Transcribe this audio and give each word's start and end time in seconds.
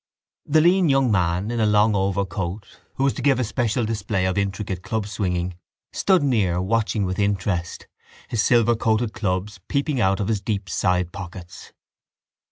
The 0.47 0.61
lean 0.61 0.89
young 0.89 1.11
man 1.11 1.51
in 1.51 1.59
a 1.59 1.65
long 1.67 1.93
overcoat, 1.93 2.79
who 2.95 3.03
was 3.03 3.13
to 3.13 3.21
give 3.21 3.39
a 3.39 3.43
special 3.43 3.85
display 3.85 4.25
of 4.25 4.35
intricate 4.35 4.81
club 4.81 5.05
swinging, 5.05 5.53
stood 5.93 6.23
near 6.23 6.59
watching 6.59 7.05
with 7.05 7.19
interest, 7.19 7.85
his 8.27 8.41
silver 8.41 8.75
coated 8.75 9.13
clubs 9.13 9.59
peeping 9.67 10.01
out 10.01 10.19
of 10.19 10.27
his 10.27 10.41
deep 10.41 10.65
sidepockets. 10.69 11.71